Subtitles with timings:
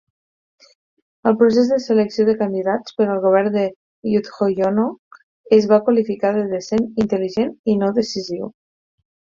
[1.31, 3.67] El procés de selecció de candidats per al govern de
[4.15, 4.89] Yudhoyono
[5.61, 8.55] es va qualificar de "decent, intel·ligent i no decisiu".